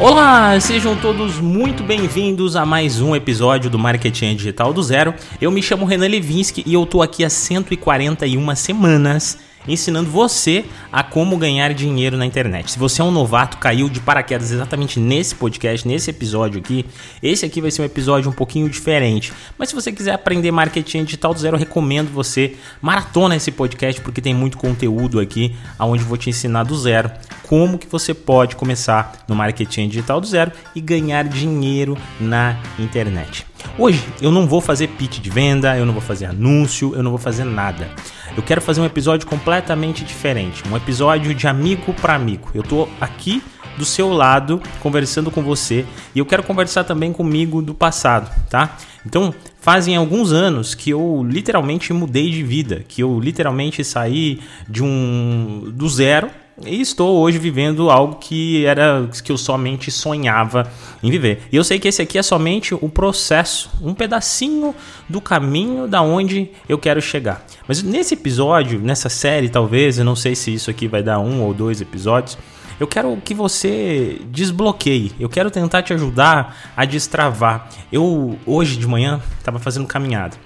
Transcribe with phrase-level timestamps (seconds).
[0.00, 5.14] Olá, sejam todos muito bem-vindos a mais um episódio do Marketing Digital do Zero.
[5.40, 11.02] Eu me chamo Renan Levinsky e eu tô aqui há 141 semanas ensinando você a
[11.02, 12.72] como ganhar dinheiro na internet.
[12.72, 16.84] Se você é um novato, caiu de paraquedas exatamente nesse podcast, nesse episódio aqui,
[17.22, 19.32] esse aqui vai ser um episódio um pouquinho diferente.
[19.58, 24.00] Mas se você quiser aprender marketing digital do zero, eu recomendo você maratona esse podcast
[24.00, 27.10] porque tem muito conteúdo aqui aonde vou te ensinar do zero
[27.46, 33.46] como que você pode começar no marketing digital do zero e ganhar dinheiro na internet.
[33.78, 37.10] Hoje eu não vou fazer pitch de venda, eu não vou fazer anúncio, eu não
[37.10, 37.88] vou fazer nada.
[38.36, 42.50] Eu quero fazer um episódio completamente diferente, um episódio de amigo para amigo.
[42.52, 43.42] Eu tô aqui
[43.76, 45.84] do seu lado conversando com você
[46.14, 48.76] e eu quero conversar também comigo do passado, tá?
[49.06, 54.82] Então, fazem alguns anos que eu literalmente mudei de vida, que eu literalmente saí de
[54.82, 56.28] um do zero
[56.62, 60.70] e estou hoje vivendo algo que era que eu somente sonhava
[61.02, 61.42] em viver.
[61.50, 64.74] E eu sei que esse aqui é somente o processo, um pedacinho
[65.08, 67.44] do caminho da onde eu quero chegar.
[67.66, 71.42] Mas nesse episódio, nessa série, talvez, eu não sei se isso aqui vai dar um
[71.42, 72.38] ou dois episódios.
[72.78, 75.12] Eu quero que você desbloqueie.
[75.18, 77.68] Eu quero tentar te ajudar a destravar.
[77.90, 80.36] Eu hoje de manhã estava fazendo caminhada.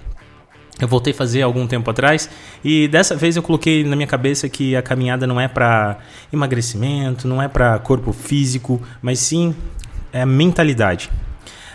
[0.80, 2.30] Eu voltei a fazer algum tempo atrás
[2.64, 5.98] e dessa vez eu coloquei na minha cabeça que a caminhada não é para
[6.32, 9.54] emagrecimento, não é para corpo físico, mas sim
[10.12, 11.10] é mentalidade.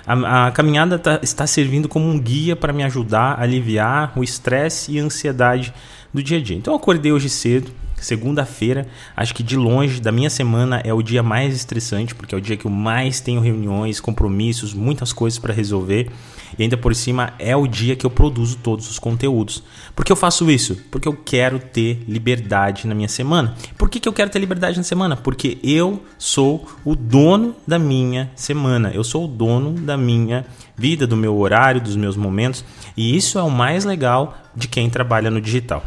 [0.05, 4.23] A, a caminhada tá, está servindo como um guia para me ajudar a aliviar o
[4.23, 5.73] estresse e a ansiedade
[6.13, 6.57] do dia a dia.
[6.57, 7.71] Então eu acordei hoje cedo,
[8.03, 12.37] Segunda-feira, acho que de longe da minha semana é o dia mais estressante, porque é
[12.37, 16.11] o dia que eu mais tenho reuniões, compromissos, muitas coisas para resolver.
[16.59, 19.63] E ainda por cima é o dia que eu produzo todos os conteúdos.
[19.95, 20.75] Por que eu faço isso?
[20.91, 23.55] Porque eu quero ter liberdade na minha semana.
[23.77, 25.15] Por que, que eu quero ter liberdade na semana?
[25.15, 28.91] Porque eu sou o dono da minha semana.
[28.93, 32.65] Eu sou o dono da minha vida, do meu horário, dos meus momentos.
[32.97, 35.83] E isso é o mais legal de quem trabalha no digital.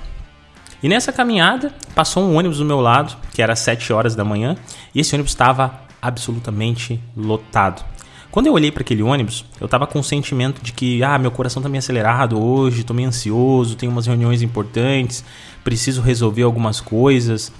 [0.83, 4.57] E nessa caminhada, passou um ônibus do meu lado, que era 7 horas da manhã,
[4.95, 7.85] e esse ônibus estava absolutamente lotado.
[8.31, 11.31] Quando eu olhei para aquele ônibus, eu estava com o sentimento de que, ah, meu
[11.31, 15.25] coração está meio acelerado hoje, estou meio ansioso, tenho umas reuniões importantes,
[15.65, 17.51] preciso resolver algumas coisas.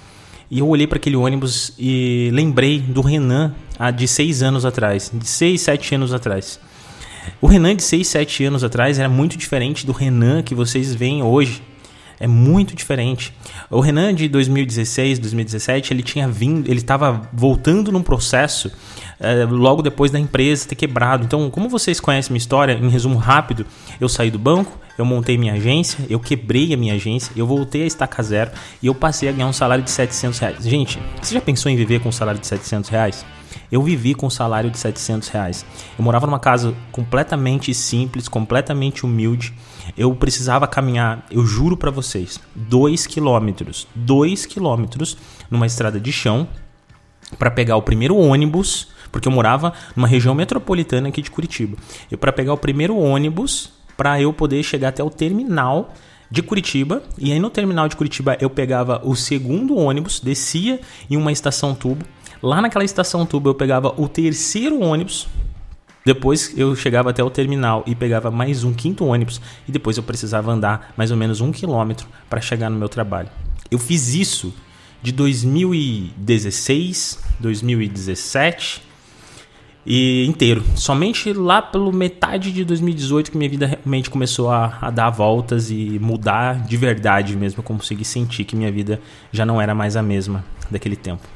[0.51, 3.55] E eu olhei para aquele ônibus e lembrei do Renan
[3.95, 6.59] de 6 anos atrás, de 6, 7 anos atrás.
[7.41, 11.23] O Renan de 6, 7 anos atrás era muito diferente do Renan que vocês veem
[11.23, 11.61] hoje
[12.19, 13.33] é muito diferente.
[13.69, 18.71] O Renan de 2016, 2017, ele tinha vindo, ele estava voltando num processo
[19.19, 21.23] é, logo depois da empresa ter quebrado.
[21.23, 23.65] Então, como vocês conhecem minha história, em resumo rápido,
[23.99, 27.83] eu saí do banco, eu montei minha agência, eu quebrei a minha agência, eu voltei
[27.83, 28.51] a estacar zero
[28.81, 30.63] e eu passei a ganhar um salário de 700 reais.
[30.63, 33.25] Gente, você já pensou em viver com um salário de 700 reais?
[33.71, 35.65] Eu vivi com um salário de 700 reais.
[35.97, 39.53] Eu morava numa casa completamente simples, completamente humilde.
[39.95, 45.17] Eu precisava caminhar, eu juro para vocês, 2 quilômetros, 2 quilômetros
[45.49, 46.47] numa estrada de chão
[47.37, 51.77] para pegar o primeiro ônibus, porque eu morava numa região metropolitana aqui de Curitiba.
[52.09, 55.93] Eu para pegar o primeiro ônibus para eu poder chegar até o terminal
[56.29, 61.15] de Curitiba e aí no terminal de Curitiba eu pegava o segundo ônibus, descia em
[61.15, 62.05] uma estação tubo
[62.41, 65.27] Lá naquela estação tubo eu pegava o terceiro ônibus.
[66.07, 69.41] Depois eu chegava até o terminal e pegava mais um quinto ônibus.
[69.67, 73.27] E depois eu precisava andar mais ou menos um quilômetro para chegar no meu trabalho.
[73.69, 74.53] Eu fiz isso
[75.03, 78.81] de 2016, 2017
[79.85, 80.63] e inteiro.
[80.77, 85.69] Somente lá pelo metade de 2018 que minha vida realmente começou a, a, dar voltas
[85.69, 87.59] e mudar de verdade mesmo.
[87.59, 91.27] Eu consegui sentir que minha vida já não era mais a mesma daquele tempo.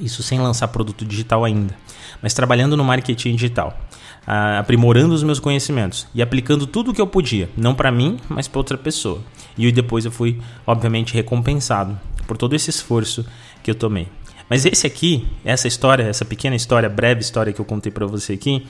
[0.00, 1.76] Isso sem lançar produto digital ainda,
[2.22, 3.78] mas trabalhando no marketing digital,
[4.58, 8.48] aprimorando os meus conhecimentos e aplicando tudo o que eu podia, não para mim, mas
[8.48, 9.20] para outra pessoa.
[9.56, 13.24] E depois eu fui, obviamente, recompensado por todo esse esforço
[13.62, 14.08] que eu tomei.
[14.48, 18.34] Mas esse aqui, essa história, essa pequena história, breve história que eu contei para você
[18.34, 18.66] aqui,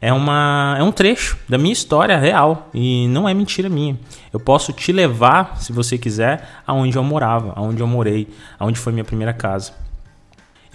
[0.00, 3.98] é, uma, é um trecho da minha história real e não é mentira minha.
[4.32, 8.92] Eu posso te levar, se você quiser, aonde eu morava, aonde eu morei, aonde foi
[8.92, 9.72] minha primeira casa.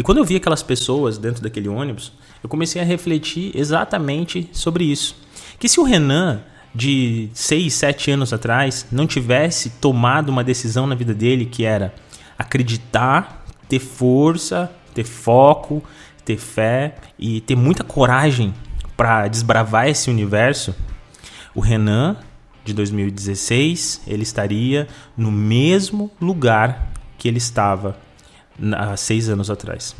[0.01, 2.11] E quando eu vi aquelas pessoas dentro daquele ônibus,
[2.41, 5.15] eu comecei a refletir exatamente sobre isso.
[5.59, 6.41] Que se o Renan,
[6.73, 11.93] de 6, 7 anos atrás, não tivesse tomado uma decisão na vida dele que era
[12.35, 15.83] acreditar, ter força, ter foco,
[16.25, 18.55] ter fé e ter muita coragem
[18.97, 20.73] para desbravar esse universo,
[21.53, 22.17] o Renan
[22.65, 27.95] de 2016 ele estaria no mesmo lugar que ele estava
[28.75, 29.95] há seis anos atrás.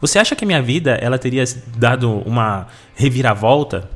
[0.00, 1.44] Você acha que a minha vida ela teria
[1.76, 3.88] dado uma reviravolta?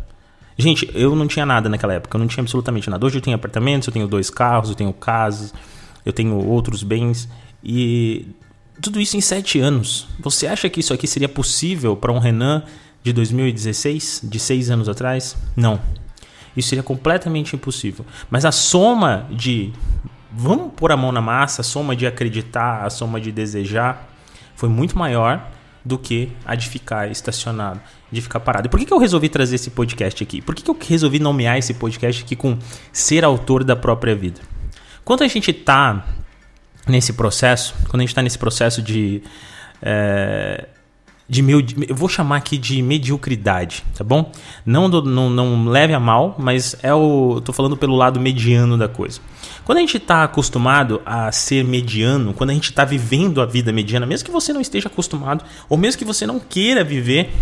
[0.56, 3.05] Gente, eu não tinha nada naquela época, eu não tinha absolutamente nada.
[3.05, 5.52] Hoje eu tenho apartamentos, eu tenho dois carros, eu tenho casas,
[6.05, 7.28] eu tenho outros bens
[7.62, 8.28] e
[8.81, 10.06] tudo isso em sete anos.
[10.20, 12.62] Você acha que isso aqui seria possível para um Renan
[13.02, 15.37] de 2016, de seis anos atrás?
[15.56, 15.81] Não.
[16.56, 18.06] Isso seria completamente impossível.
[18.31, 19.72] Mas a soma de
[20.34, 24.08] vamos pôr a mão na massa, a soma de acreditar, a soma de desejar,
[24.56, 25.50] foi muito maior
[25.84, 28.66] do que a de ficar estacionado, de ficar parado.
[28.66, 30.40] E por que, que eu resolvi trazer esse podcast aqui?
[30.40, 32.58] Por que, que eu resolvi nomear esse podcast aqui com
[32.92, 34.40] ser autor da própria vida?
[35.04, 36.04] Quando a gente está
[36.88, 39.22] nesse processo, quando a gente está nesse processo de
[39.82, 40.66] é,
[41.28, 44.30] de meu, eu vou chamar aqui de mediocridade, tá bom?
[44.64, 48.88] Não, não, não leve a mal, mas é o, tô falando pelo lado mediano da
[48.88, 49.20] coisa.
[49.64, 53.72] Quando a gente está acostumado a ser mediano, quando a gente está vivendo a vida
[53.72, 57.32] mediana, mesmo que você não esteja acostumado, ou mesmo que você não queira viver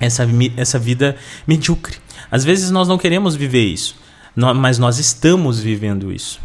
[0.00, 0.26] essa,
[0.56, 1.16] essa vida
[1.46, 1.98] medíocre,
[2.28, 3.94] às vezes nós não queremos viver isso,
[4.34, 6.40] mas nós estamos vivendo isso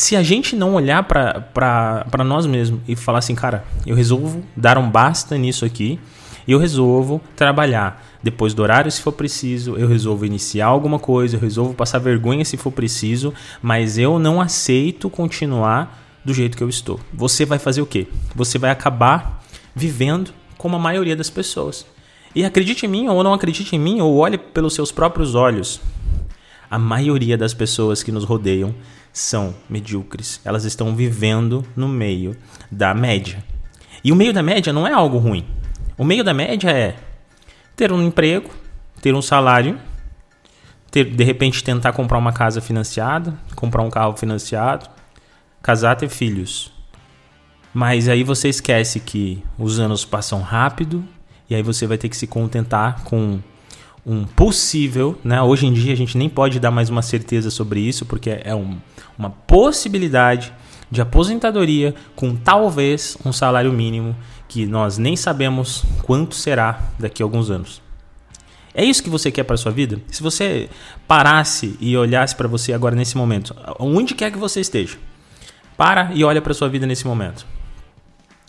[0.00, 4.78] se a gente não olhar para nós mesmos e falar assim, cara, eu resolvo dar
[4.78, 6.00] um basta nisso aqui,
[6.48, 11.40] eu resolvo trabalhar depois do horário se for preciso, eu resolvo iniciar alguma coisa, eu
[11.40, 16.68] resolvo passar vergonha se for preciso, mas eu não aceito continuar do jeito que eu
[16.70, 16.98] estou.
[17.12, 18.08] Você vai fazer o quê?
[18.34, 19.44] Você vai acabar
[19.74, 21.84] vivendo como a maioria das pessoas.
[22.34, 25.78] E acredite em mim ou não acredite em mim, ou olhe pelos seus próprios olhos.
[26.70, 28.74] A maioria das pessoas que nos rodeiam
[29.12, 30.40] são medíocres.
[30.44, 32.36] Elas estão vivendo no meio
[32.70, 33.44] da média.
[34.02, 35.46] E o meio da média não é algo ruim.
[35.96, 36.96] O meio da média é
[37.76, 38.50] ter um emprego,
[39.00, 39.78] ter um salário,
[40.90, 44.88] ter, de repente tentar comprar uma casa financiada, comprar um carro financiado,
[45.62, 46.72] casar, ter filhos.
[47.72, 51.04] Mas aí você esquece que os anos passam rápido
[51.48, 53.40] e aí você vai ter que se contentar com
[54.04, 55.40] um possível, né?
[55.42, 58.54] Hoje em dia a gente nem pode dar mais uma certeza sobre isso, porque é
[58.54, 58.78] um,
[59.18, 60.52] uma possibilidade
[60.90, 64.16] de aposentadoria com talvez um salário mínimo
[64.48, 67.80] que nós nem sabemos quanto será daqui a alguns anos.
[68.74, 70.00] É isso que você quer para sua vida?
[70.08, 70.68] Se você
[71.06, 74.96] parasse e olhasse para você agora nesse momento, onde quer que você esteja,
[75.76, 77.46] para e olha para sua vida nesse momento.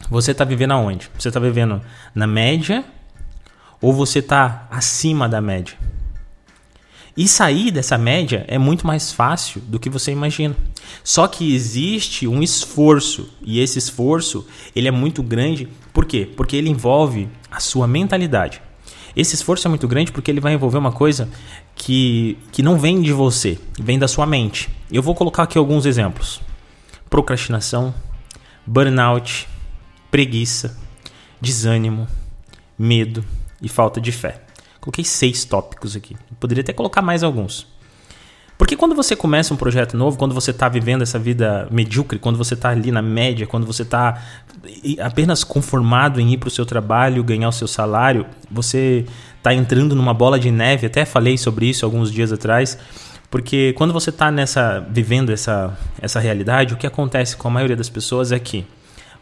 [0.09, 1.09] Você está vivendo aonde?
[1.17, 1.81] Você está vivendo
[2.13, 2.83] na média
[3.81, 5.75] ou você está acima da média?
[7.15, 10.55] E sair dessa média é muito mais fácil do que você imagina.
[11.03, 15.67] Só que existe um esforço e esse esforço ele é muito grande.
[15.91, 16.29] Por quê?
[16.37, 18.61] Porque ele envolve a sua mentalidade.
[19.13, 21.27] Esse esforço é muito grande porque ele vai envolver uma coisa
[21.75, 24.69] que, que não vem de você, vem da sua mente.
[24.89, 26.39] Eu vou colocar aqui alguns exemplos:
[27.09, 27.93] procrastinação,
[28.65, 29.49] burnout,
[30.09, 30.77] preguiça,
[31.41, 32.07] desânimo,
[32.79, 33.25] medo,
[33.61, 34.41] e falta de fé.
[34.79, 36.17] Coloquei seis tópicos aqui.
[36.39, 37.67] Poderia até colocar mais alguns.
[38.57, 42.37] Porque quando você começa um projeto novo, quando você está vivendo essa vida medíocre, quando
[42.37, 44.21] você está ali na média, quando você está
[44.99, 49.05] apenas conformado em ir para o seu trabalho, ganhar o seu salário, você
[49.37, 50.85] está entrando numa bola de neve.
[50.85, 52.77] Até falei sobre isso alguns dias atrás.
[53.31, 57.75] Porque quando você está nessa vivendo essa, essa realidade, o que acontece com a maioria
[57.75, 58.63] das pessoas é que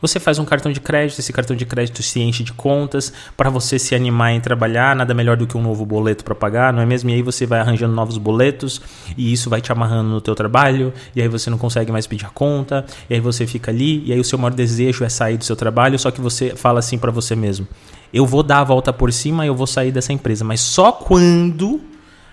[0.01, 3.50] você faz um cartão de crédito, esse cartão de crédito se enche de contas para
[3.50, 6.81] você se animar em trabalhar, nada melhor do que um novo boleto para pagar, não
[6.81, 7.09] é mesmo?
[7.09, 8.81] E aí você vai arranjando novos boletos
[9.18, 12.26] e isso vai te amarrando no teu trabalho, e aí você não consegue mais pedir
[12.26, 15.38] a conta, e aí você fica ali, e aí o seu maior desejo é sair
[15.38, 17.68] do seu trabalho, só que você fala assim para você mesmo:
[18.14, 21.81] eu vou dar a volta por cima, eu vou sair dessa empresa, mas só quando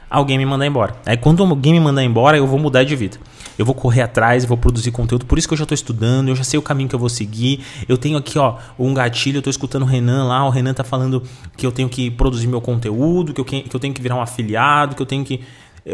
[0.08, 0.94] alguém me mandar embora.
[1.04, 3.18] Aí quando alguém me mandar embora, eu vou mudar de vida.
[3.58, 5.26] Eu vou correr atrás, vou produzir conteúdo.
[5.26, 7.08] Por isso que eu já estou estudando, eu já sei o caminho que eu vou
[7.08, 7.64] seguir.
[7.88, 10.84] Eu tenho aqui, ó, um gatilho, eu estou escutando o Renan lá, o Renan tá
[10.84, 11.22] falando
[11.56, 14.20] que eu tenho que produzir meu conteúdo, que eu, que eu tenho que virar um
[14.20, 15.40] afiliado, que eu tenho que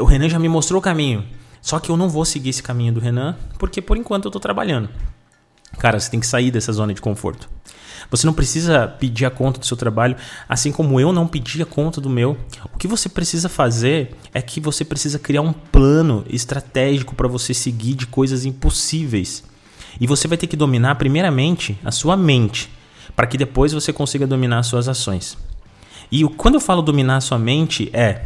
[0.00, 1.24] o Renan já me mostrou o caminho.
[1.60, 4.40] Só que eu não vou seguir esse caminho do Renan, porque por enquanto eu estou
[4.40, 4.88] trabalhando.
[5.78, 7.48] Cara, você tem que sair dessa zona de conforto.
[8.10, 10.16] Você não precisa pedir a conta do seu trabalho,
[10.48, 12.36] assim como eu não pedi a conta do meu.
[12.74, 17.54] O que você precisa fazer é que você precisa criar um plano estratégico para você
[17.54, 19.44] seguir de coisas impossíveis.
[20.00, 22.70] E você vai ter que dominar primeiramente a sua mente,
[23.14, 25.36] para que depois você consiga dominar as suas ações.
[26.10, 28.24] E quando eu falo dominar a sua mente é,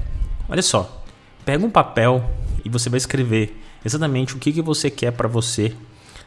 [0.48, 1.04] olha só,
[1.44, 2.28] pega um papel
[2.64, 5.72] e você vai escrever exatamente o que, que você quer para você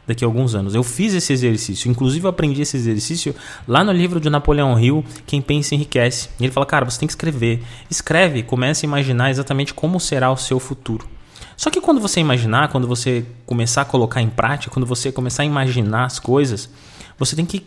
[0.07, 0.73] daqui a alguns anos.
[0.73, 3.35] Eu fiz esse exercício, inclusive eu aprendi esse exercício
[3.67, 6.29] lá no livro de Napoleão Hill, Quem Pensa Enriquece.
[6.39, 7.61] E ele fala, cara, você tem que escrever.
[7.89, 11.07] Escreve, comece a imaginar exatamente como será o seu futuro.
[11.55, 15.43] Só que quando você imaginar, quando você começar a colocar em prática, quando você começar
[15.43, 16.69] a imaginar as coisas,
[17.17, 17.65] você tem que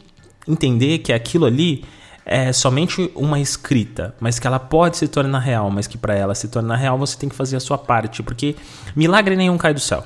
[0.49, 1.85] entender que aquilo ali
[2.25, 6.35] é somente uma escrita, mas que ela pode se tornar real, mas que para ela
[6.35, 8.57] se tornar real você tem que fazer a sua parte, porque
[8.95, 10.05] milagre nenhum cai do céu.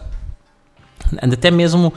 [1.21, 1.93] Até mesmo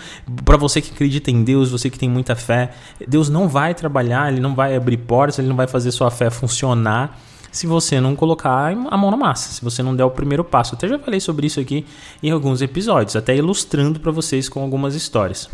[0.45, 2.71] para você que acredita em Deus, você que tem muita fé,
[3.07, 6.29] Deus não vai trabalhar, ele não vai abrir portas, ele não vai fazer sua fé
[6.29, 7.19] funcionar
[7.51, 10.75] se você não colocar a mão na massa, se você não der o primeiro passo.
[10.75, 11.85] Até já falei sobre isso aqui
[12.21, 15.49] em alguns episódios, até ilustrando para vocês com algumas histórias.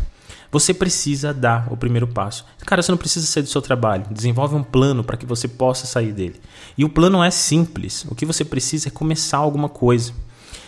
[0.52, 2.44] Você precisa dar o primeiro passo.
[2.64, 4.04] Cara, você não precisa sair do seu trabalho.
[4.10, 6.40] Desenvolve um plano para que você possa sair dele.
[6.78, 8.06] E o plano é simples.
[8.08, 10.12] O que você precisa é começar alguma coisa.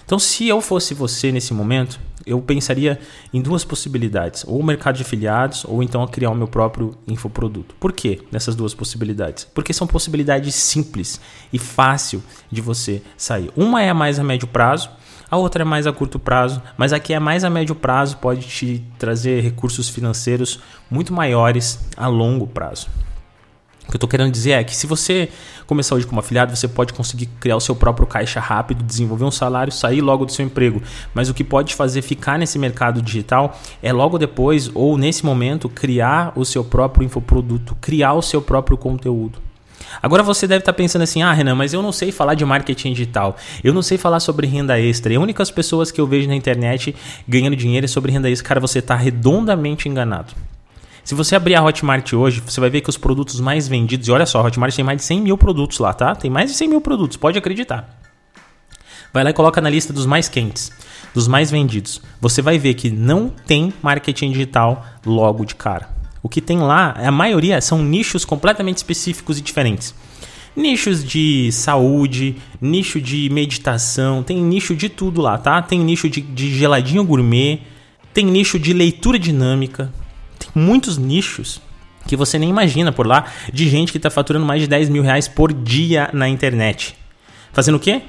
[0.04, 2.98] Então, se eu fosse você nesse momento, eu pensaria
[3.32, 7.74] em duas possibilidades: ou o mercado de afiliados, ou então criar o meu próprio infoproduto.
[7.80, 9.44] Por quê nessas duas possibilidades?
[9.54, 11.20] Porque são possibilidades simples
[11.52, 13.50] e fácil de você sair.
[13.56, 14.90] Uma é a mais a médio prazo,
[15.30, 18.46] a outra é mais a curto prazo, mas aqui é mais a médio prazo, pode
[18.46, 22.88] te trazer recursos financeiros muito maiores a longo prazo.
[23.88, 25.30] O que eu estou querendo dizer é que se você
[25.66, 29.30] começar hoje como afiliado, você pode conseguir criar o seu próprio caixa rápido, desenvolver um
[29.30, 30.82] salário, sair logo do seu emprego.
[31.14, 35.70] Mas o que pode fazer ficar nesse mercado digital é logo depois ou nesse momento
[35.70, 39.38] criar o seu próprio infoproduto, criar o seu próprio conteúdo.
[40.02, 42.92] Agora você deve estar pensando assim: ah, Renan, mas eu não sei falar de marketing
[42.92, 45.14] digital, eu não sei falar sobre renda extra.
[45.14, 46.94] E as únicas pessoas que eu vejo na internet
[47.26, 48.48] ganhando dinheiro é sobre renda extra.
[48.48, 50.34] Cara, você está redondamente enganado.
[51.08, 54.12] Se você abrir a Hotmart hoje, você vai ver que os produtos mais vendidos, e
[54.12, 56.14] olha só, a Hotmart tem mais de 100 mil produtos lá, tá?
[56.14, 57.98] Tem mais de 100 mil produtos, pode acreditar.
[59.10, 60.70] Vai lá e coloca na lista dos mais quentes,
[61.14, 62.02] dos mais vendidos.
[62.20, 65.88] Você vai ver que não tem marketing digital logo de cara.
[66.22, 69.94] O que tem lá, a maioria são nichos completamente específicos e diferentes.
[70.54, 75.62] Nichos de saúde, nicho de meditação, tem nicho de tudo lá, tá?
[75.62, 77.62] Tem nicho de, de geladinho gourmet,
[78.12, 79.90] tem nicho de leitura dinâmica,
[80.54, 81.60] muitos nichos
[82.06, 85.02] que você nem imagina por lá de gente que está faturando mais de 10 mil
[85.02, 86.96] reais por dia na internet.
[87.52, 88.02] Fazendo o quê?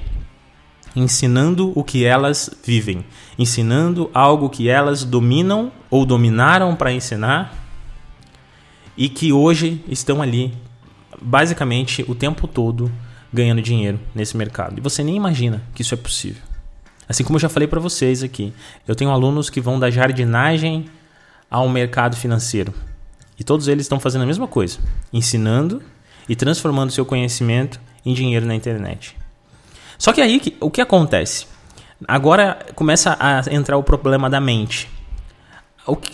[0.95, 3.05] Ensinando o que elas vivem.
[3.37, 7.53] Ensinando algo que elas dominam ou dominaram para ensinar
[8.97, 10.53] e que hoje estão ali
[11.21, 12.91] basicamente o tempo todo
[13.31, 14.77] ganhando dinheiro nesse mercado.
[14.77, 16.41] E você nem imagina que isso é possível.
[17.07, 18.53] Assim como eu já falei para vocês aqui,
[18.87, 20.85] eu tenho alunos que vão da jardinagem
[21.49, 22.73] ao mercado financeiro.
[23.39, 24.79] E todos eles estão fazendo a mesma coisa,
[25.11, 25.81] ensinando
[26.27, 29.15] e transformando seu conhecimento em dinheiro na internet.
[29.97, 31.47] Só que aí o que acontece?
[32.07, 34.89] Agora começa a entrar o problema da mente.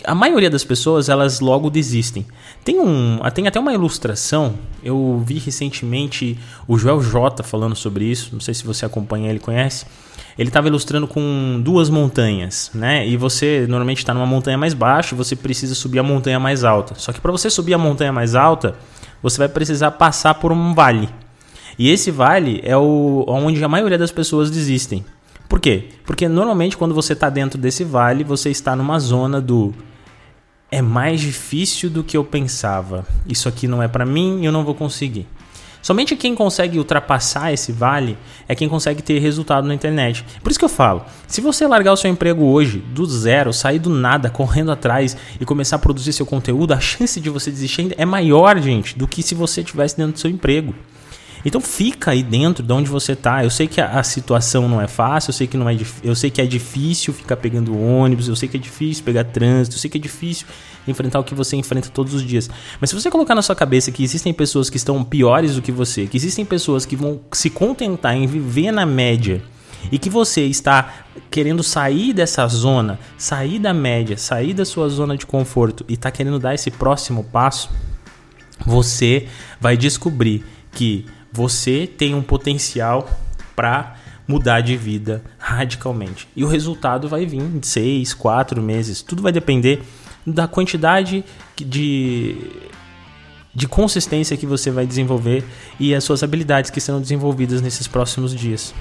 [0.04, 2.26] A maioria das pessoas elas logo desistem.
[2.64, 4.54] Tem, um, tem até uma ilustração.
[4.82, 8.30] Eu vi recentemente o Joel J falando sobre isso.
[8.32, 9.86] Não sei se você acompanha ele, conhece
[10.38, 13.06] ele estava ilustrando com duas montanhas, né?
[13.06, 16.94] E você normalmente está numa montanha mais baixa você precisa subir a montanha mais alta.
[16.96, 18.74] Só que para você subir a montanha mais alta,
[19.22, 21.08] você vai precisar passar por um vale.
[21.78, 25.04] E esse vale é o onde a maioria das pessoas desistem.
[25.48, 25.88] Por quê?
[26.04, 29.72] Porque normalmente quando você está dentro desse vale, você está numa zona do
[30.70, 33.06] é mais difícil do que eu pensava.
[33.26, 35.26] Isso aqui não é para mim, eu não vou conseguir.
[35.86, 40.24] Somente quem consegue ultrapassar esse vale é quem consegue ter resultado na internet.
[40.42, 43.78] Por isso que eu falo, se você largar o seu emprego hoje, do zero, sair
[43.78, 47.94] do nada, correndo atrás e começar a produzir seu conteúdo, a chance de você desistir
[47.96, 50.74] é maior, gente, do que se você estivesse dentro do seu emprego.
[51.46, 53.44] Então fica aí dentro de onde você está.
[53.44, 56.16] Eu sei que a, a, situação não é fácil, eu sei que não é eu
[56.16, 59.80] sei que é difícil ficar pegando ônibus, eu sei que é difícil pegar trânsito, eu
[59.80, 60.44] sei que é difícil
[60.88, 62.50] enfrentar o que você enfrenta todos os dias.
[62.80, 65.70] Mas se você colocar na sua cabeça que existem pessoas que estão piores do que
[65.70, 69.40] você, que existem pessoas que vão se contentar em viver na média
[69.92, 70.94] e que você está
[71.30, 76.10] querendo sair dessa zona, sair da média, sair da sua zona de conforto e está
[76.10, 77.70] querendo dar esse próximo passo,
[78.66, 79.28] você
[79.60, 83.06] vai descobrir que você tem um potencial
[83.54, 83.94] para
[84.26, 86.26] mudar de vida radicalmente.
[86.34, 89.02] E o resultado vai vir em seis, quatro meses.
[89.02, 89.82] Tudo vai depender
[90.26, 91.22] da quantidade
[91.54, 92.36] de,
[93.54, 95.44] de consistência que você vai desenvolver
[95.78, 98.74] e as suas habilidades que serão desenvolvidas nesses próximos dias.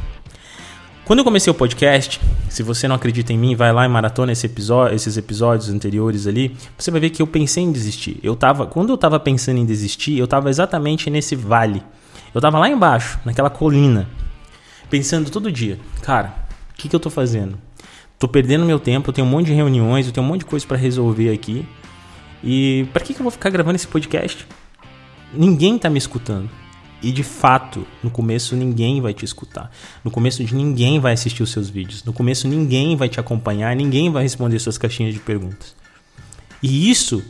[1.03, 4.31] Quando eu comecei o podcast, se você não acredita em mim, vai lá e maratona
[4.31, 8.17] esse episódio, esses episódios anteriores ali, você vai ver que eu pensei em desistir.
[8.23, 11.83] Eu tava, quando eu estava pensando em desistir, eu estava exatamente nesse vale
[12.35, 14.07] eu tava lá embaixo, naquela colina,
[14.89, 16.35] pensando todo dia, cara,
[16.71, 17.57] o que, que eu tô fazendo?
[18.19, 20.45] Tô perdendo meu tempo, eu tenho um monte de reuniões, eu tenho um monte de
[20.45, 21.65] coisa para resolver aqui.
[22.43, 24.45] E para que, que eu vou ficar gravando esse podcast?
[25.33, 26.49] Ninguém tá me escutando.
[27.01, 29.71] E de fato, no começo ninguém vai te escutar.
[30.03, 32.03] No começo de ninguém vai assistir os seus vídeos.
[32.03, 35.75] No começo ninguém vai te acompanhar, ninguém vai responder suas caixinhas de perguntas.
[36.61, 37.23] E isso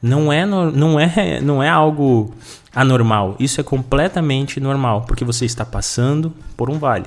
[0.00, 2.32] Não é, não é, não é algo
[2.74, 3.36] anormal.
[3.38, 7.06] Isso é completamente normal, porque você está passando por um vale.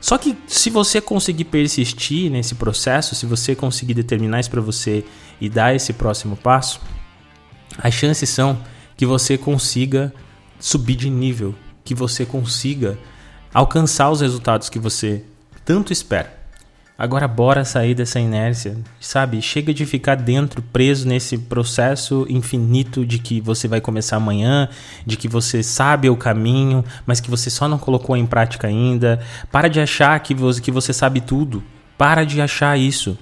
[0.00, 5.04] Só que se você conseguir persistir nesse processo, se você conseguir determinar isso para você
[5.40, 6.80] e dar esse próximo passo,
[7.78, 8.58] as chances são
[8.96, 10.12] que você consiga
[10.58, 12.98] subir de nível, que você consiga
[13.52, 15.24] alcançar os resultados que você
[15.64, 16.39] tanto espera.
[17.00, 19.40] Agora bora sair dessa inércia, sabe?
[19.40, 24.68] Chega de ficar dentro, preso nesse processo infinito de que você vai começar amanhã,
[25.06, 29.18] de que você sabe o caminho, mas que você só não colocou em prática ainda.
[29.50, 31.62] Para de achar que você, que você sabe tudo.
[31.96, 33.16] Para de achar isso.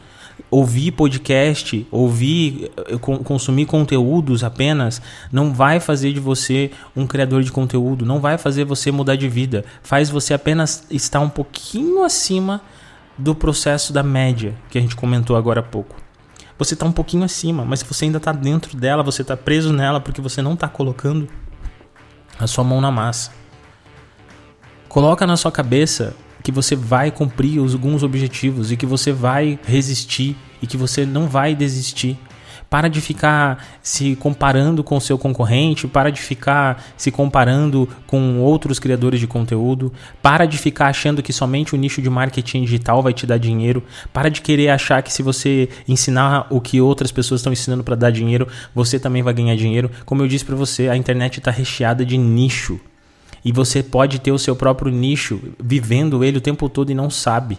[0.51, 7.53] Ouvir podcast, ouvir, eh, consumir conteúdos apenas, não vai fazer de você um criador de
[7.53, 9.65] conteúdo, não vai fazer você mudar de vida.
[9.85, 12.61] Faz você apenas estar um pouquinho acima
[13.19, 15.97] do processo da média que a gente comentou agora há pouco.
[16.57, 20.01] Você está um pouquinho acima, mas você ainda está dentro dela, você está preso nela
[20.01, 21.29] porque você não está colocando
[22.39, 23.33] a sua mão na massa.
[24.89, 30.37] Coloca na sua cabeça que você vai cumprir alguns objetivos e que você vai resistir
[30.63, 32.19] e que você não vai desistir.
[32.71, 38.39] Para de ficar se comparando com o seu concorrente, para de ficar se comparando com
[38.41, 43.03] outros criadores de conteúdo, para de ficar achando que somente o nicho de marketing digital
[43.03, 43.83] vai te dar dinheiro,
[44.13, 47.97] para de querer achar que se você ensinar o que outras pessoas estão ensinando para
[47.97, 49.91] dar dinheiro, você também vai ganhar dinheiro.
[50.05, 52.81] Como eu disse para você, a internet está recheada de nicho.
[53.49, 57.09] E você pode ter o seu próprio nicho, vivendo ele o tempo todo e não
[57.09, 57.59] sabe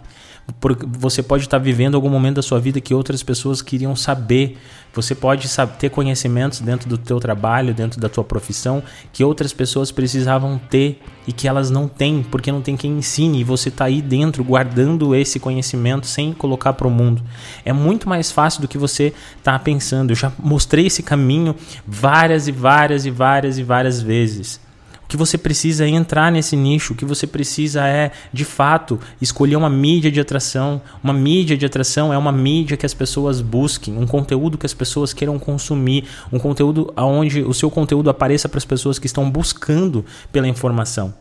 [0.99, 4.57] você pode estar vivendo algum momento da sua vida que outras pessoas queriam saber.
[4.93, 8.81] Você pode ter conhecimentos dentro do teu trabalho, dentro da tua profissão,
[9.13, 13.41] que outras pessoas precisavam ter e que elas não têm, porque não tem quem ensine.
[13.41, 17.21] E você está aí dentro guardando esse conhecimento sem colocar para o mundo.
[17.63, 20.11] É muito mais fácil do que você está pensando.
[20.11, 21.55] Eu já mostrei esse caminho
[21.85, 24.68] várias e várias e várias e várias vezes
[25.09, 29.69] que você precisa é entrar nesse nicho, que você precisa é, de fato, escolher uma
[29.69, 30.79] mídia de atração.
[31.03, 34.73] Uma mídia de atração é uma mídia que as pessoas busquem, um conteúdo que as
[34.73, 39.29] pessoas queiram consumir, um conteúdo onde o seu conteúdo apareça para as pessoas que estão
[39.31, 41.11] buscando pela informação.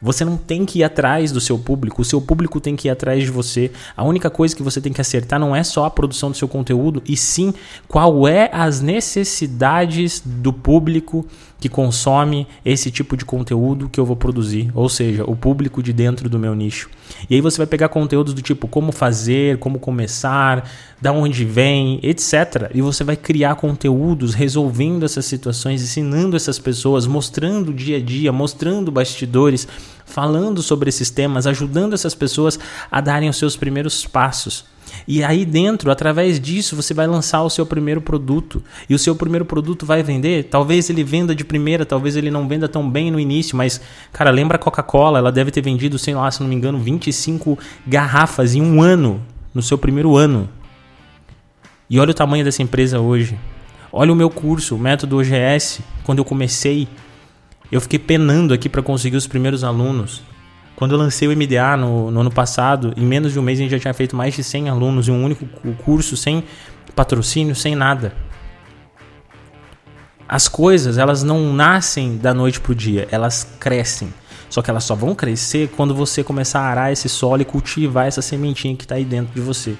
[0.00, 2.90] Você não tem que ir atrás do seu público, o seu público tem que ir
[2.90, 3.70] atrás de você.
[3.96, 6.48] A única coisa que você tem que acertar não é só a produção do seu
[6.48, 7.54] conteúdo, e sim
[7.88, 11.26] qual é as necessidades do público
[11.64, 15.94] que consome esse tipo de conteúdo que eu vou produzir, ou seja, o público de
[15.94, 16.90] dentro do meu nicho.
[17.30, 22.00] E aí você vai pegar conteúdos do tipo como fazer, como começar, da onde vem,
[22.02, 22.70] etc.
[22.74, 28.00] E você vai criar conteúdos resolvendo essas situações, ensinando essas pessoas, mostrando o dia a
[28.02, 29.66] dia, mostrando bastidores,
[30.04, 32.58] falando sobre esses temas, ajudando essas pessoas
[32.90, 34.66] a darem os seus primeiros passos.
[35.06, 38.62] E aí dentro, através disso, você vai lançar o seu primeiro produto.
[38.88, 40.44] E o seu primeiro produto vai vender.
[40.44, 43.80] Talvez ele venda de primeira, talvez ele não venda tão bem no início, mas,
[44.12, 45.18] cara, lembra a Coca-Cola?
[45.18, 49.20] Ela deve ter vendido, sei lá, se não me engano, 25 garrafas em um ano,
[49.52, 50.48] no seu primeiro ano.
[51.88, 53.38] E olha o tamanho dessa empresa hoje.
[53.92, 56.88] Olha o meu curso, o método OGS, quando eu comecei,
[57.70, 60.22] eu fiquei penando aqui para conseguir os primeiros alunos.
[60.76, 63.62] Quando eu lancei o MDA no, no, ano passado, em menos de um mês a
[63.62, 65.46] gente já tinha feito mais de 100 alunos em um único
[65.84, 66.42] curso, sem
[66.94, 68.12] patrocínio, sem nada.
[70.28, 74.12] As coisas, elas não nascem da noite pro dia, elas crescem.
[74.50, 78.06] Só que elas só vão crescer quando você começar a arar esse solo e cultivar
[78.06, 79.76] essa sementinha que está aí dentro de você.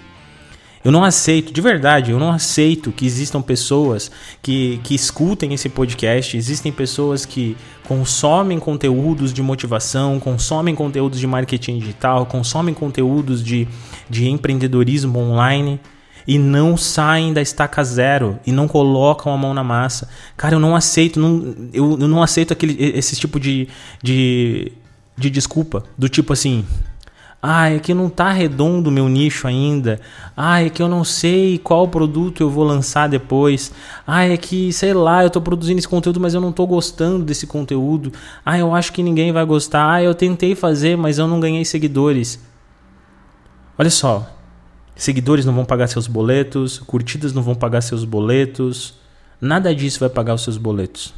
[0.84, 4.10] Eu não aceito, de verdade, eu não aceito que existam pessoas
[4.42, 11.26] que, que escutem esse podcast, existem pessoas que consomem conteúdos de motivação, consomem conteúdos de
[11.26, 13.66] marketing digital, consomem conteúdos de,
[14.10, 15.80] de empreendedorismo online
[16.26, 20.06] e não saem da estaca zero e não colocam a mão na massa.
[20.36, 23.68] Cara, eu não aceito, não, eu, eu não aceito aquele, esse tipo de,
[24.02, 24.70] de,
[25.16, 25.84] de desculpa.
[25.96, 26.64] Do tipo assim,
[27.46, 30.00] ah, é que não tá redondo o meu nicho ainda.
[30.34, 33.70] Ah, é que eu não sei qual produto eu vou lançar depois.
[34.06, 37.22] Ah, é que, sei lá, eu tô produzindo esse conteúdo, mas eu não tô gostando
[37.22, 38.10] desse conteúdo.
[38.46, 39.92] Ah, eu acho que ninguém vai gostar.
[39.92, 42.42] Ah, eu tentei fazer, mas eu não ganhei seguidores.
[43.76, 44.26] Olha só.
[44.96, 48.94] Seguidores não vão pagar seus boletos, curtidas não vão pagar seus boletos.
[49.38, 51.12] Nada disso vai pagar os seus boletos.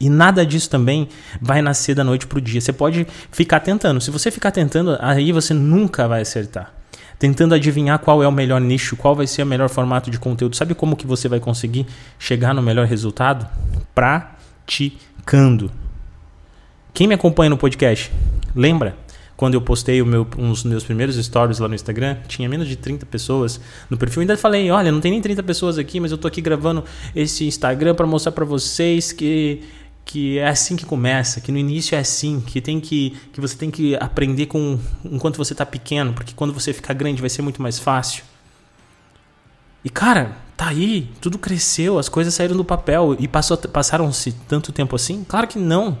[0.00, 1.08] E nada disso também
[1.40, 2.60] vai nascer da noite pro dia.
[2.60, 4.00] Você pode ficar tentando.
[4.00, 6.72] Se você ficar tentando, aí você nunca vai acertar.
[7.18, 10.56] Tentando adivinhar qual é o melhor nicho, qual vai ser o melhor formato de conteúdo.
[10.56, 11.86] Sabe como que você vai conseguir
[12.18, 13.46] chegar no melhor resultado?
[13.94, 15.70] Praticando.
[16.94, 18.10] Quem me acompanha no podcast,
[18.56, 18.96] lembra?
[19.40, 23.06] quando eu postei meu, uns meus primeiros stories lá no Instagram, tinha menos de 30
[23.06, 23.58] pessoas
[23.88, 24.20] no perfil.
[24.20, 26.84] Ainda falei, olha, não tem nem 30 pessoas aqui, mas eu tô aqui gravando
[27.16, 29.62] esse Instagram para mostrar para vocês que
[30.04, 33.56] que é assim que começa, que no início é assim, que tem que que você
[33.56, 37.42] tem que aprender com enquanto você está pequeno, porque quando você ficar grande vai ser
[37.42, 38.24] muito mais fácil.
[39.84, 44.96] E cara, tá aí, tudo cresceu, as coisas saíram do papel e passaram-se tanto tempo
[44.96, 45.24] assim?
[45.24, 45.96] Claro que não.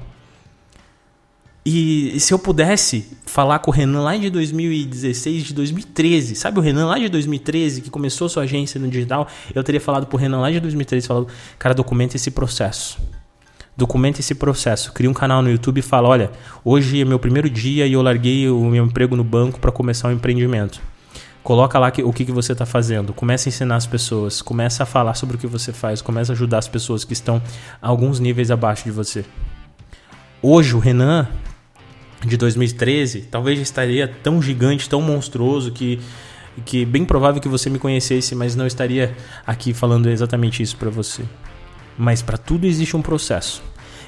[1.64, 6.62] E se eu pudesse falar com o Renan lá de 2016, de 2013, sabe o
[6.62, 10.40] Renan lá de 2013 que começou sua agência no digital, eu teria falado pro Renan
[10.40, 12.98] lá de 2013, falado, cara, documenta esse processo.
[13.76, 14.92] Documenta esse processo.
[14.92, 16.30] Cria um canal no YouTube e fala, olha,
[16.64, 20.08] hoje é meu primeiro dia e eu larguei o meu emprego no banco para começar
[20.08, 20.80] um empreendimento.
[21.42, 23.14] Coloca lá que, o que, que você está fazendo.
[23.14, 24.42] Começa a ensinar as pessoas.
[24.42, 26.02] Começa a falar sobre o que você faz.
[26.02, 27.42] Começa a ajudar as pessoas que estão
[27.80, 29.24] alguns níveis abaixo de você.
[30.42, 31.26] Hoje o Renan
[32.24, 35.98] de 2013 talvez estaria tão gigante, tão monstruoso que
[36.64, 39.14] que bem provável que você me conhecesse, mas não estaria
[39.46, 41.24] aqui falando exatamente isso para você.
[42.00, 43.62] Mas para tudo existe um processo.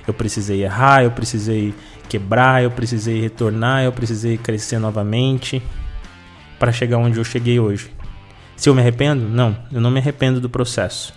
[0.06, 1.74] Eu precisei errar, eu precisei
[2.08, 5.62] quebrar, eu precisei retornar, eu precisei crescer novamente
[6.58, 7.90] para chegar onde eu cheguei hoje.
[8.56, 9.28] Se eu me arrependo?
[9.28, 11.12] Não, eu não me arrependo do processo.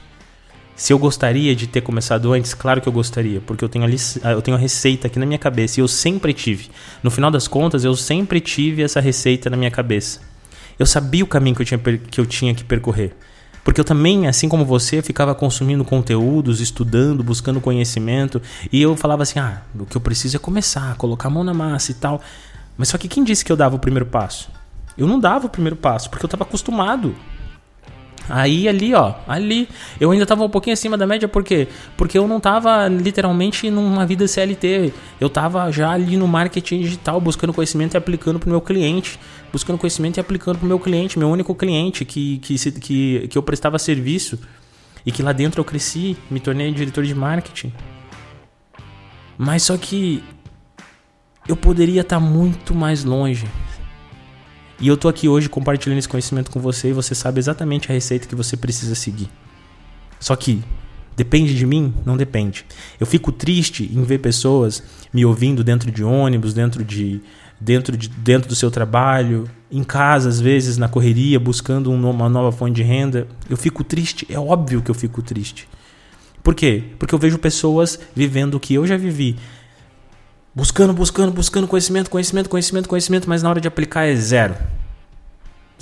[0.75, 4.31] Se eu gostaria de ter começado antes, claro que eu gostaria, porque eu tenho, a,
[4.31, 6.69] eu tenho a receita aqui na minha cabeça e eu sempre tive.
[7.01, 10.19] No final das contas, eu sempre tive essa receita na minha cabeça.
[10.77, 13.15] Eu sabia o caminho que eu tinha, que, eu tinha que percorrer.
[13.65, 18.39] Porque eu também, assim como você, ficava consumindo conteúdos, estudando, buscando conhecimento,
[18.71, 21.53] e eu falava assim: ah, o que eu preciso é começar, colocar a mão na
[21.53, 22.21] massa e tal.
[22.77, 24.51] Mas só que quem disse que eu dava o primeiro passo?
[24.95, 27.15] Eu não dava o primeiro passo, porque eu estava acostumado.
[28.29, 29.67] Aí ali, ó, ali,
[29.99, 31.67] eu ainda tava um pouquinho acima da média, por quê?
[31.95, 34.93] Porque eu não tava literalmente numa vida CLT.
[35.19, 39.19] Eu tava já ali no marketing digital, buscando conhecimento e aplicando pro meu cliente.
[39.55, 43.41] Buscando conhecimento e aplicando pro meu cliente, meu único cliente, que, que, que, que eu
[43.41, 44.37] prestava serviço.
[45.05, 47.71] E que lá dentro eu cresci, me tornei diretor de marketing.
[49.37, 50.21] Mas só que
[51.47, 53.47] eu poderia estar tá muito mais longe.
[54.77, 57.93] E eu tô aqui hoje compartilhando esse conhecimento com você e você sabe exatamente a
[57.93, 59.29] receita que você precisa seguir.
[60.19, 60.61] Só que
[61.15, 61.93] depende de mim?
[62.05, 62.65] Não depende.
[62.99, 67.21] Eu fico triste em ver pessoas me ouvindo dentro de ônibus, dentro de
[67.59, 72.51] dentro de dentro do seu trabalho, em casa às vezes na correria, buscando uma nova
[72.51, 73.27] fonte de renda.
[73.49, 75.67] Eu fico triste, é óbvio que eu fico triste.
[76.43, 76.83] Por quê?
[76.99, 79.35] Porque eu vejo pessoas vivendo o que eu já vivi,
[80.55, 84.55] Buscando, buscando, buscando conhecimento, conhecimento, conhecimento, conhecimento, mas na hora de aplicar é zero.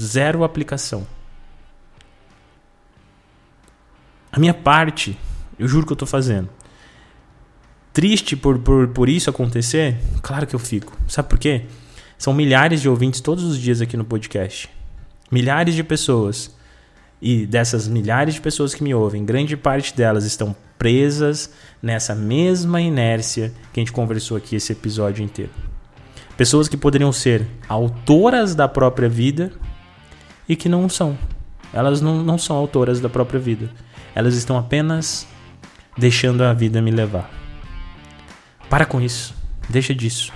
[0.01, 1.05] Zero aplicação.
[4.31, 5.15] A minha parte,
[5.59, 6.49] eu juro que eu estou fazendo.
[7.93, 9.97] Triste por, por, por isso acontecer?
[10.23, 10.97] Claro que eu fico.
[11.07, 11.65] Sabe por quê?
[12.17, 14.67] São milhares de ouvintes todos os dias aqui no podcast.
[15.31, 16.55] Milhares de pessoas.
[17.21, 21.51] E dessas milhares de pessoas que me ouvem, grande parte delas estão presas
[21.81, 25.51] nessa mesma inércia que a gente conversou aqui esse episódio inteiro.
[26.35, 29.51] Pessoas que poderiam ser autoras da própria vida
[30.49, 31.15] e que não são.
[31.71, 33.69] Elas não, não são autoras da própria vida.
[34.15, 35.27] Elas estão apenas
[35.95, 37.42] deixando a vida me levar.
[38.73, 39.35] Para com isso.
[39.69, 40.33] Deixa disso.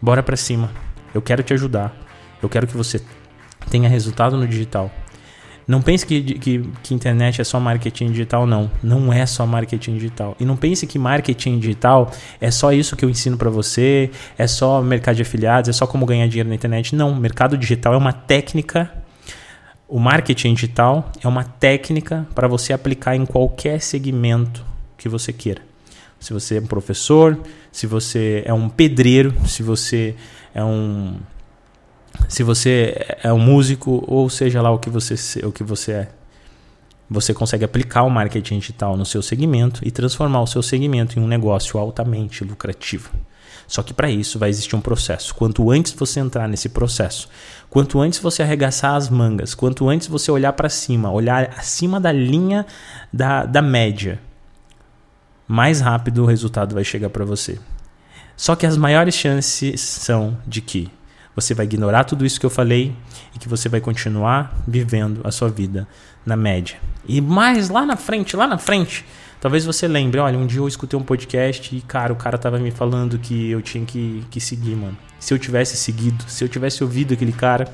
[0.00, 0.70] Bora para cima.
[1.12, 1.94] Eu quero te ajudar.
[2.42, 2.98] Eu quero que você
[3.68, 4.90] tenha resultado no digital.
[5.68, 8.70] Não pense que, que, que, internet é só marketing digital, não.
[8.82, 10.34] Não é só marketing digital.
[10.40, 14.46] E não pense que marketing digital é só isso que eu ensino para você, é
[14.46, 16.96] só mercado de afiliados, é só como ganhar dinheiro na internet.
[16.96, 18.90] Não, mercado digital é uma técnica.
[19.86, 24.64] O marketing digital é uma técnica para você aplicar em qualquer segmento
[24.96, 25.60] que você queira.
[26.24, 27.38] Se você é um professor,
[27.74, 30.14] se você é um pedreiro, se você
[30.54, 31.16] é um
[32.28, 36.08] se você é um músico ou seja lá o que você, o que você é.
[37.10, 41.22] Você consegue aplicar o marketing digital no seu segmento e transformar o seu segmento em
[41.22, 43.10] um negócio altamente lucrativo.
[43.66, 45.34] Só que para isso vai existir um processo.
[45.34, 47.28] Quanto antes você entrar nesse processo,
[47.68, 52.12] quanto antes você arregaçar as mangas, quanto antes você olhar para cima, olhar acima da
[52.12, 52.64] linha
[53.12, 54.20] da, da média,
[55.46, 57.58] mais rápido o resultado vai chegar para você.
[58.36, 60.90] Só que as maiores chances são de que
[61.34, 62.94] você vai ignorar tudo isso que eu falei
[63.34, 65.86] e que você vai continuar vivendo a sua vida
[66.24, 66.76] na média.
[67.06, 69.04] E mais lá na frente, lá na frente,
[69.40, 72.58] talvez você lembre, olha, um dia eu escutei um podcast e, cara, o cara tava
[72.58, 74.96] me falando que eu tinha que, que seguir, mano.
[75.18, 77.68] Se eu tivesse seguido, se eu tivesse ouvido aquele cara,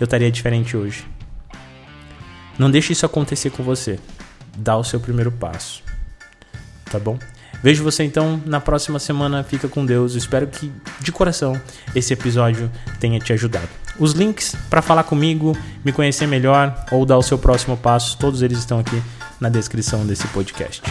[0.00, 1.06] eu estaria diferente hoje.
[2.58, 4.00] Não deixe isso acontecer com você.
[4.56, 5.87] Dá o seu primeiro passo.
[6.90, 7.18] Tá bom?
[7.62, 9.42] Vejo você então na próxima semana.
[9.42, 10.14] Fica com Deus.
[10.14, 11.60] Espero que de coração
[11.94, 12.70] esse episódio
[13.00, 13.68] tenha te ajudado.
[13.98, 18.42] Os links para falar comigo, me conhecer melhor ou dar o seu próximo passo, todos
[18.42, 19.02] eles estão aqui
[19.40, 20.82] na descrição desse podcast.